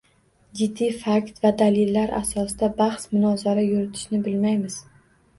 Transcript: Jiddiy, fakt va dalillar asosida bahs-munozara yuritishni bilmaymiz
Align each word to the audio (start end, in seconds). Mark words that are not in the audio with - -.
Jiddiy, 0.59 0.93
fakt 1.01 1.35
va 1.41 1.49
dalillar 1.59 2.13
asosida 2.19 2.69
bahs-munozara 2.79 3.65
yuritishni 3.67 4.23
bilmaymiz 4.29 4.79